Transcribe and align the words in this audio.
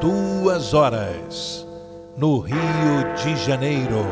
duas 0.00 0.72
horas, 0.72 1.66
no 2.16 2.40
Rio 2.40 2.56
de 3.22 3.36
Janeiro. 3.36 4.06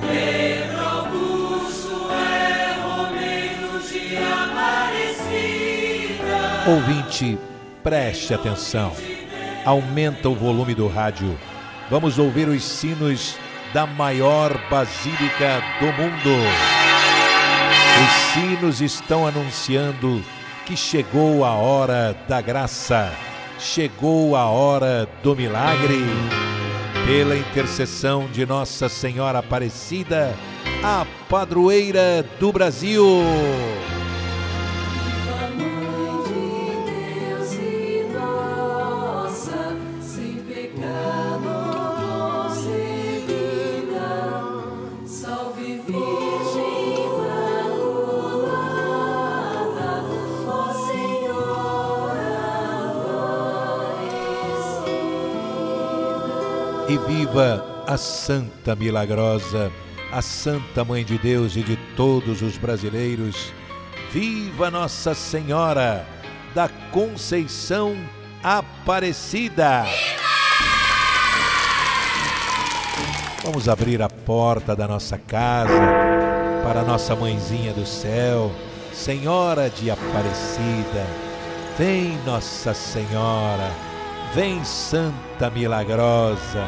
Pedro 0.00 0.80
Augusto 0.80 2.10
é 2.10 2.74
Romeiro 2.82 3.78
de 3.88 4.16
Aparecida. 4.18 5.54
Ouvinte, 6.66 7.38
preste 7.82 8.34
atenção. 8.34 8.92
Aumenta 9.64 10.28
o 10.28 10.34
volume 10.34 10.74
do 10.74 10.88
rádio. 10.88 11.38
Vamos 11.88 12.18
ouvir 12.18 12.48
os 12.48 12.64
sinos 12.64 13.36
da 13.72 13.86
maior 13.86 14.50
basílica 14.68 15.62
do 15.78 15.86
mundo. 15.86 16.36
Os 18.02 18.10
sinos 18.32 18.80
estão 18.80 19.24
anunciando 19.26 20.20
que 20.66 20.76
chegou 20.76 21.44
a 21.44 21.54
hora 21.54 22.16
da 22.26 22.40
graça, 22.40 23.12
chegou 23.62 24.34
a 24.34 24.46
hora 24.46 25.08
do 25.22 25.36
milagre. 25.36 26.04
Pela 27.06 27.36
intercessão 27.36 28.26
de 28.26 28.44
Nossa 28.44 28.88
Senhora 28.88 29.38
Aparecida, 29.38 30.34
a 30.84 31.06
padroeira 31.28 32.24
do 32.38 32.52
Brasil. 32.52 33.04
E 56.92 56.98
viva 56.98 57.84
a 57.86 57.96
Santa 57.96 58.76
Milagrosa, 58.76 59.72
a 60.12 60.20
Santa 60.20 60.84
Mãe 60.84 61.02
de 61.02 61.16
Deus 61.16 61.56
e 61.56 61.62
de 61.62 61.74
todos 61.96 62.42
os 62.42 62.58
brasileiros. 62.58 63.50
Viva 64.10 64.70
Nossa 64.70 65.14
Senhora 65.14 66.06
da 66.54 66.68
Conceição 66.90 67.96
Aparecida! 68.42 69.84
Vamos 73.42 73.70
abrir 73.70 74.02
a 74.02 74.08
porta 74.10 74.76
da 74.76 74.86
nossa 74.86 75.16
casa 75.16 75.72
para 76.62 76.80
a 76.80 76.84
nossa 76.84 77.16
mãezinha 77.16 77.72
do 77.72 77.86
céu, 77.86 78.52
Senhora 78.92 79.70
de 79.70 79.90
Aparecida. 79.90 81.06
Vem, 81.78 82.18
Nossa 82.26 82.74
Senhora, 82.74 83.91
vem, 84.34 84.64
Santa 84.64 85.50
Milagrosa. 85.50 86.64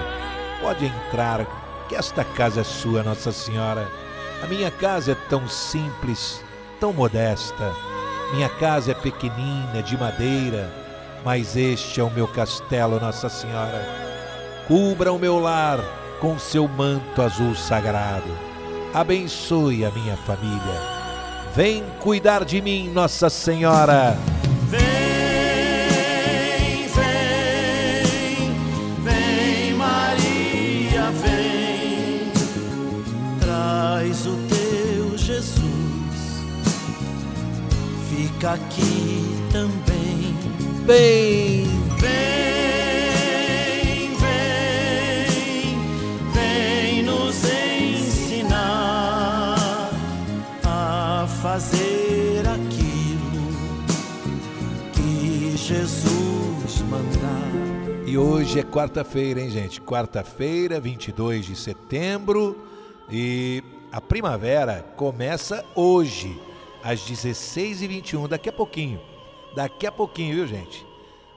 Pode 0.61 0.87
entrar, 0.87 1.47
que 1.89 1.97
esta 1.97 2.25
casa 2.25 2.61
é 2.61 2.65
sua, 2.65 3.03
Nossa 3.03 3.33
Senhora. 3.33 3.89
A 4.43 4.47
minha 4.47 4.71
casa 4.71 5.12
é 5.12 5.15
tão 5.28 5.49
simples, 5.49 6.43
tão 6.78 6.93
modesta. 6.93 7.72
Minha 8.33 8.49
casa 8.49 8.93
é 8.93 8.94
pequenina, 8.94 9.83
de 9.83 9.97
madeira, 9.97 10.72
mas 11.25 11.56
este 11.56 12.00
é 12.00 12.05
o 12.05 12.11
meu 12.11 12.28
castelo, 12.28 13.00
Nossa 13.00 13.28
Senhora. 13.28 13.87
Cubra 14.67 15.12
o 15.12 15.19
meu 15.19 15.38
lar 15.38 15.78
com 16.21 16.38
seu 16.38 16.67
manto 16.69 17.22
azul 17.22 17.55
sagrado. 17.55 18.31
Abençoe 18.93 19.84
a 19.84 19.91
minha 19.91 20.17
família. 20.17 20.94
Vem 21.55 21.84
cuidar 22.00 22.44
de 22.44 22.61
mim, 22.61 22.88
Nossa 22.91 23.31
Senhora. 23.31 24.17
Vem, 24.69 25.13
Jesus, 35.34 36.45
fica 38.09 38.53
aqui 38.53 39.37
também. 39.50 40.33
Vem, 40.87 41.65
Vem, 41.99 42.50
vem, 44.17 45.27
vem 46.33 47.03
nos 47.03 47.43
ensinar 47.94 48.47
a 50.62 51.27
fazer 51.43 52.47
aquilo 52.47 53.49
que 54.93 55.56
Jesus 55.56 56.81
mandar. 56.89 57.50
E 58.06 58.17
hoje 58.17 58.61
é 58.61 58.62
quarta-feira, 58.62 59.41
hein, 59.41 59.50
gente? 59.50 59.81
Quarta-feira, 59.81 60.78
22 60.78 61.47
de 61.47 61.56
setembro. 61.56 62.56
E 63.11 63.74
a 63.94 64.00
primavera 64.00 64.84
começa 64.97 65.65
hoje, 65.72 66.37
às 66.82 67.09
16h21, 67.09 68.27
daqui 68.27 68.49
a 68.49 68.53
pouquinho. 68.53 69.00
Daqui 69.55 69.87
a 69.87 69.93
pouquinho, 69.93 70.34
viu, 70.34 70.49
gente? 70.49 70.84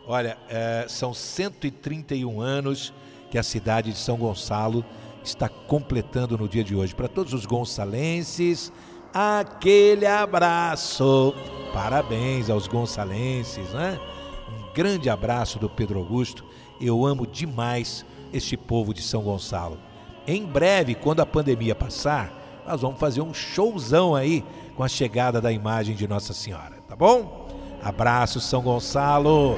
Olha, 0.07 0.35
é, 0.49 0.87
são 0.89 1.13
131 1.13 2.41
anos 2.41 2.91
que 3.29 3.37
a 3.37 3.43
cidade 3.43 3.91
de 3.91 3.97
São 3.99 4.17
Gonçalo 4.17 4.83
está 5.23 5.47
completando 5.47 6.35
no 6.35 6.49
dia 6.49 6.63
de 6.63 6.75
hoje. 6.75 6.95
Para 6.95 7.07
todos 7.07 7.31
os 7.31 7.45
gonçalenses, 7.45 8.73
aquele 9.13 10.07
abraço. 10.07 11.35
Parabéns 11.71 12.49
aos 12.49 12.67
gonçalenses, 12.67 13.69
né? 13.69 13.99
Um 14.49 14.73
grande 14.73 15.11
abraço 15.11 15.59
do 15.59 15.69
Pedro 15.69 15.99
Augusto. 15.99 16.43
Eu 16.81 17.05
amo 17.05 17.27
demais 17.27 18.03
este 18.33 18.57
povo 18.57 18.95
de 18.95 19.03
São 19.03 19.21
Gonçalo. 19.21 19.77
Em 20.25 20.43
breve, 20.43 20.95
quando 20.95 21.19
a 21.19 21.25
pandemia 21.25 21.75
passar, 21.75 22.46
nós 22.67 22.81
vamos 22.81 22.99
fazer 22.99 23.21
um 23.21 23.33
showzão 23.33 24.13
aí 24.13 24.43
com 24.75 24.83
a 24.83 24.89
chegada 24.89 25.39
da 25.39 25.51
imagem 25.51 25.95
de 25.95 26.05
Nossa 26.07 26.33
Senhora, 26.33 26.75
tá 26.87 26.95
bom? 26.95 27.47
Abraço, 27.81 28.41
São 28.41 28.61
Gonçalo. 28.61 29.57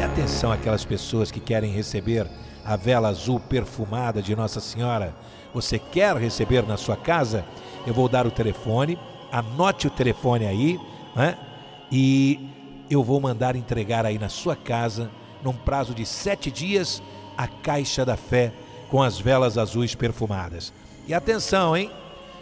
E 0.00 0.02
atenção 0.02 0.50
àquelas 0.50 0.84
pessoas 0.84 1.30
que 1.30 1.38
querem 1.38 1.70
receber 1.72 2.26
a 2.64 2.74
vela 2.74 3.08
azul 3.08 3.38
perfumada 3.38 4.20
de 4.20 4.34
Nossa 4.34 4.58
Senhora. 4.58 5.14
Você 5.54 5.78
quer 5.78 6.16
receber 6.16 6.66
na 6.66 6.76
sua 6.76 6.96
casa? 6.96 7.44
Eu 7.86 7.94
vou 7.94 8.08
dar 8.08 8.26
o 8.26 8.30
telefone, 8.30 8.98
anote 9.30 9.86
o 9.86 9.90
telefone 9.90 10.46
aí, 10.46 10.80
né? 11.14 11.38
E 11.90 12.48
eu 12.90 13.04
vou 13.04 13.20
mandar 13.20 13.54
entregar 13.54 14.04
aí 14.04 14.18
na 14.18 14.28
sua 14.28 14.56
casa, 14.56 15.10
num 15.44 15.52
prazo 15.52 15.94
de 15.94 16.04
sete 16.04 16.50
dias, 16.50 17.00
a 17.36 17.46
caixa 17.46 18.04
da 18.04 18.16
fé 18.16 18.52
com 18.90 19.00
as 19.00 19.18
velas 19.18 19.56
azuis 19.56 19.94
perfumadas. 19.94 20.72
E 21.06 21.14
atenção, 21.14 21.76
hein? 21.76 21.90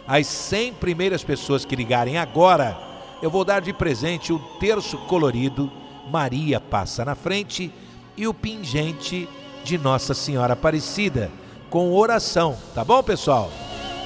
As 0.07 0.27
100 0.27 0.73
primeiras 0.73 1.23
pessoas 1.23 1.63
que 1.63 1.75
ligarem 1.75 2.17
agora, 2.17 2.77
eu 3.21 3.29
vou 3.29 3.45
dar 3.45 3.61
de 3.61 3.71
presente 3.71 4.33
o 4.33 4.39
terço 4.59 4.97
colorido 4.97 5.71
Maria 6.09 6.59
Passa 6.59 7.05
na 7.05 7.15
Frente 7.15 7.71
e 8.17 8.27
o 8.27 8.33
pingente 8.33 9.29
de 9.63 9.77
Nossa 9.77 10.13
Senhora 10.13 10.53
Aparecida, 10.53 11.31
com 11.69 11.93
oração, 11.93 12.57
tá 12.75 12.83
bom, 12.83 13.01
pessoal? 13.01 13.49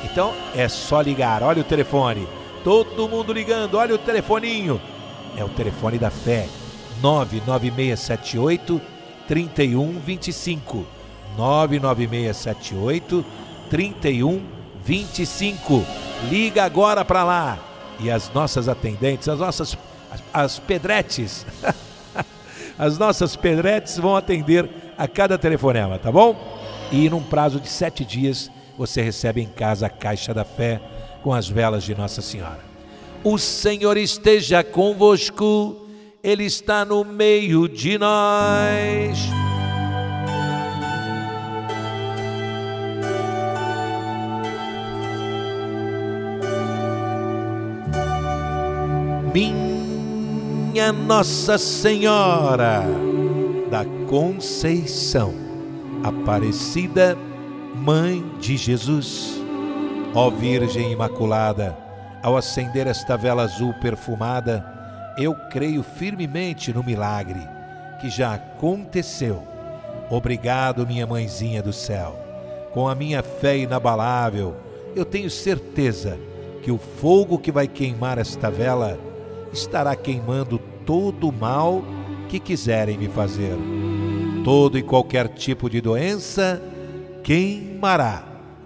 Então 0.03 0.33
é 0.53 0.67
só 0.67 1.01
ligar, 1.01 1.41
olha 1.41 1.61
o 1.61 1.65
telefone. 1.65 2.27
Todo 2.63 3.09
mundo 3.09 3.33
ligando, 3.33 3.75
olha 3.75 3.95
o 3.95 3.99
telefoninho. 3.99 4.79
É 5.37 5.43
o 5.43 5.49
telefone 5.49 5.97
da 5.97 6.11
fé. 6.11 6.47
99678 7.01 8.81
3125. 9.27 10.85
99678 11.37 13.25
3125. 13.69 14.54
Liga 16.29 16.63
agora 16.63 17.03
para 17.03 17.23
lá. 17.23 17.59
E 17.99 18.11
as 18.11 18.31
nossas 18.31 18.67
atendentes, 18.67 19.27
as 19.27 19.39
nossas 19.39 19.77
as, 20.11 20.23
as 20.33 20.59
pedretes, 20.59 21.45
as 22.77 22.97
nossas 22.97 23.35
pedretes 23.35 23.97
vão 23.97 24.15
atender 24.15 24.69
a 24.97 25.07
cada 25.07 25.37
telefonema, 25.37 25.97
tá 25.99 26.11
bom? 26.11 26.35
E 26.91 27.09
num 27.09 27.23
prazo 27.23 27.59
de 27.59 27.67
sete 27.67 28.05
dias 28.05 28.51
você 28.77 29.01
recebe 29.01 29.41
em 29.41 29.47
casa 29.47 29.87
a 29.87 29.89
caixa 29.89 30.33
da 30.33 30.43
fé 30.43 30.81
com 31.23 31.33
as 31.33 31.47
velas 31.47 31.83
de 31.83 31.95
Nossa 31.95 32.21
Senhora. 32.21 32.59
O 33.23 33.37
Senhor 33.37 33.97
esteja 33.97 34.63
convosco, 34.63 35.87
Ele 36.23 36.43
está 36.43 36.85
no 36.85 37.03
meio 37.03 37.67
de 37.67 37.97
nós. 37.97 39.44
Minha 49.35 50.93
Nossa 50.93 51.57
Senhora 51.57 52.85
da 53.69 53.83
Conceição, 54.07 55.33
Aparecida, 56.05 57.17
Mãe 57.75 58.23
de 58.39 58.55
Jesus, 58.55 59.37
ó 60.13 60.29
Virgem 60.29 60.93
Imaculada, 60.93 61.77
ao 62.23 62.37
acender 62.37 62.87
esta 62.87 63.17
vela 63.17 63.43
azul 63.43 63.73
perfumada, 63.81 64.65
eu 65.17 65.35
creio 65.51 65.83
firmemente 65.83 66.71
no 66.71 66.81
milagre 66.81 67.41
que 67.99 68.09
já 68.09 68.35
aconteceu 68.35 69.43
Obrigado, 70.09 70.87
minha 70.87 71.05
mãezinha 71.05 71.61
do 71.61 71.73
céu. 71.73 72.17
Com 72.71 72.87
a 72.87 72.95
minha 72.95 73.21
fé 73.21 73.57
inabalável, 73.57 74.55
eu 74.95 75.03
tenho 75.03 75.29
certeza 75.29 76.17
que 76.63 76.71
o 76.71 76.77
fogo 76.77 77.37
que 77.37 77.51
vai 77.51 77.67
queimar 77.67 78.17
esta 78.17 78.49
vela 78.49 78.97
estará 79.55 79.95
queimando 79.95 80.59
todo 80.85 81.29
o 81.29 81.33
mal 81.33 81.81
que 82.27 82.39
quiserem 82.39 82.97
me 82.97 83.07
fazer. 83.07 83.57
Todo 84.43 84.77
e 84.77 84.83
qualquer 84.83 85.29
tipo 85.29 85.69
de 85.69 85.81
doença 85.81 86.61
queimará. 87.23 88.23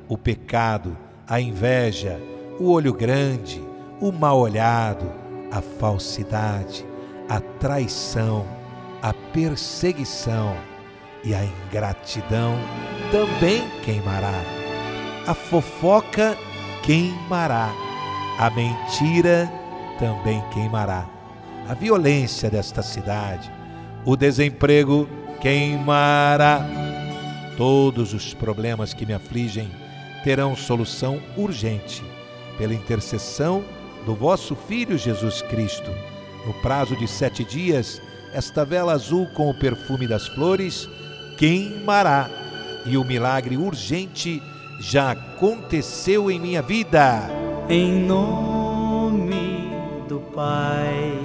O 0.08 0.18
pecado, 0.18 0.98
a 1.28 1.40
inveja, 1.40 2.20
o 2.60 2.72
olho 2.72 2.94
grande, 2.94 3.64
o 4.02 4.12
mal 4.12 4.40
olhado, 4.40 5.10
a 5.52 5.62
falsidade, 5.62 6.86
a 7.30 7.40
traição, 7.40 8.46
a 9.02 9.14
perseguição 9.14 10.58
e 11.24 11.34
a 11.34 11.46
ingratidão 11.46 12.56
também 13.12 13.62
queimará. 13.84 14.34
A 15.28 15.34
fofoca 15.34 16.36
queimará. 16.82 17.70
A 18.40 18.50
mentira 18.50 19.59
também 20.00 20.42
queimará. 20.54 21.08
A 21.68 21.74
violência 21.74 22.50
desta 22.50 22.82
cidade, 22.82 23.52
o 24.06 24.16
desemprego 24.16 25.08
queimará. 25.40 26.66
Todos 27.58 28.14
os 28.14 28.34
problemas 28.34 28.94
que 28.94 29.06
me 29.06 29.14
afligem 29.14 29.70
terão 30.24 30.56
solução 30.56 31.22
urgente 31.38 32.04
pela 32.58 32.74
intercessão 32.74 33.64
do 34.06 34.16
vosso 34.16 34.56
Filho 34.56 34.98
Jesus 34.98 35.42
Cristo. 35.44 35.92
No 36.46 36.54
prazo 36.62 36.96
de 36.96 37.08
sete 37.08 37.44
dias, 37.44 38.02
esta 38.34 38.64
vela 38.64 38.94
azul 38.94 39.28
com 39.36 39.50
o 39.50 39.54
perfume 39.54 40.08
das 40.08 40.28
flores 40.28 40.90
queimará 41.38 42.30
e 42.86 42.98
o 42.98 43.04
milagre 43.04 43.58
urgente 43.58 44.42
já 44.80 45.12
aconteceu 45.12 46.32
em 46.32 46.40
minha 46.40 46.62
vida. 46.62 47.30
Em 47.70 47.92
nome 47.92 48.59
Pai 50.40 51.20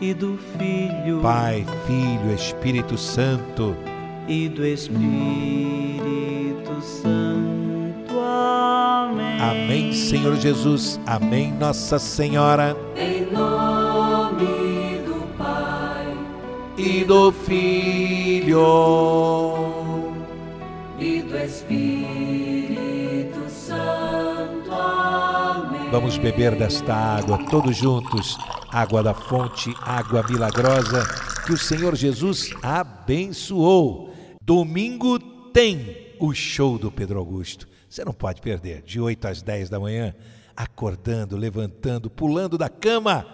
e 0.00 0.14
do 0.14 0.38
Filho 0.56 1.18
Pai, 1.20 1.66
Filho, 1.88 2.32
Espírito 2.32 2.96
Santo. 2.96 3.74
e 4.28 4.48
do 4.48 4.64
Espírito 4.64 5.10
Santo. 6.80 8.14
Amém. 8.16 9.40
Amém, 9.40 9.92
Senhor 9.92 10.36
Jesus. 10.36 11.00
Amém, 11.04 11.52
Nossa 11.58 11.98
Senhora. 11.98 12.76
Em 12.96 13.22
nome 13.32 15.00
do 15.04 15.26
Pai 15.36 16.16
E 16.78 17.02
do 17.04 17.32
Filho. 17.32 18.62
e 21.00 21.22
do 21.22 21.36
Espírito 21.36 21.91
Vamos 25.92 26.16
beber 26.16 26.56
desta 26.56 26.94
água 26.94 27.44
todos 27.50 27.76
juntos, 27.76 28.38
água 28.70 29.02
da 29.02 29.12
fonte, 29.12 29.74
água 29.82 30.26
milagrosa 30.26 31.04
que 31.44 31.52
o 31.52 31.58
Senhor 31.58 31.94
Jesus 31.94 32.50
abençoou. 32.62 34.10
Domingo 34.40 35.18
tem 35.52 36.14
o 36.18 36.32
show 36.32 36.78
do 36.78 36.90
Pedro 36.90 37.18
Augusto. 37.18 37.68
Você 37.90 38.06
não 38.06 38.14
pode 38.14 38.40
perder, 38.40 38.80
de 38.80 38.98
8 38.98 39.28
às 39.28 39.42
10 39.42 39.68
da 39.68 39.78
manhã, 39.78 40.14
acordando, 40.56 41.36
levantando, 41.36 42.08
pulando 42.08 42.56
da 42.56 42.70
cama, 42.70 43.26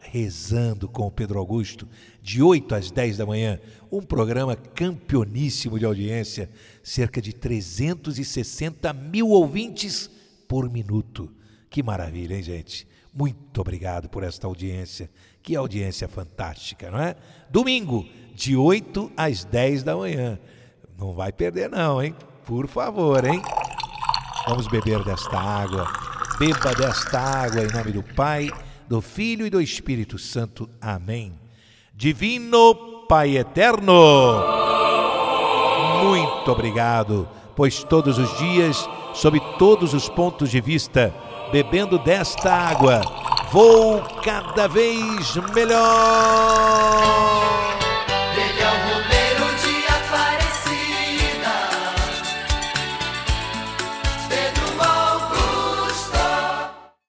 rezando 0.00 0.88
com 0.88 1.06
o 1.06 1.12
Pedro 1.12 1.38
Augusto, 1.38 1.86
de 2.22 2.42
8 2.42 2.74
às 2.76 2.90
10 2.90 3.18
da 3.18 3.26
manhã, 3.26 3.60
um 3.92 4.00
programa 4.00 4.56
campeoníssimo 4.56 5.78
de 5.78 5.84
audiência, 5.84 6.48
cerca 6.82 7.20
de 7.20 7.34
360 7.34 8.90
mil 8.94 9.28
ouvintes 9.28 10.10
por 10.48 10.70
minuto. 10.70 11.30
Que 11.70 11.82
maravilha, 11.82 12.34
hein, 12.34 12.42
gente? 12.42 12.86
Muito 13.12 13.60
obrigado 13.60 14.08
por 14.08 14.22
esta 14.22 14.46
audiência. 14.46 15.10
Que 15.42 15.56
audiência 15.56 16.08
fantástica, 16.08 16.90
não 16.90 16.98
é? 16.98 17.16
Domingo, 17.48 18.06
de 18.34 18.56
8 18.56 19.12
às 19.16 19.44
10 19.44 19.82
da 19.82 19.96
manhã. 19.96 20.38
Não 20.98 21.14
vai 21.14 21.32
perder, 21.32 21.70
não, 21.70 22.02
hein? 22.02 22.14
Por 22.44 22.66
favor, 22.66 23.24
hein? 23.24 23.40
Vamos 24.46 24.66
beber 24.68 25.02
desta 25.04 25.38
água. 25.38 25.86
Beba 26.38 26.74
desta 26.74 27.18
água 27.18 27.62
em 27.62 27.72
nome 27.72 27.92
do 27.92 28.02
Pai, 28.02 28.50
do 28.88 29.00
Filho 29.00 29.46
e 29.46 29.50
do 29.50 29.60
Espírito 29.60 30.18
Santo. 30.18 30.68
Amém. 30.80 31.32
Divino 31.94 33.06
Pai 33.08 33.38
Eterno, 33.38 34.66
muito 36.02 36.52
obrigado, 36.52 37.28
pois 37.54 37.82
todos 37.82 38.18
os 38.18 38.36
dias, 38.38 38.88
sob 39.14 39.40
todos 39.58 39.94
os 39.94 40.08
pontos 40.08 40.50
de 40.50 40.60
vista, 40.60 41.14
bebendo 41.50 41.98
desta 41.98 42.52
água, 42.52 43.00
vou 43.52 44.02
cada 44.22 44.66
vez 44.68 45.36
melhor. 45.54 46.96